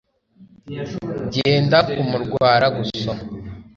byenda 1.29 1.77
kumurwara 1.89 2.65
gusoma 2.75 3.23